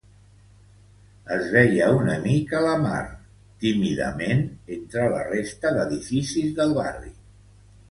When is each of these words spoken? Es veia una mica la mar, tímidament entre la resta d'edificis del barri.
Es 1.35 1.43
veia 1.55 1.89
una 1.97 2.15
mica 2.23 2.61
la 2.69 2.71
mar, 2.85 3.03
tímidament 3.65 4.43
entre 4.79 5.07
la 5.15 5.23
resta 5.29 5.77
d'edificis 5.79 6.53
del 6.61 6.77
barri. 6.83 7.17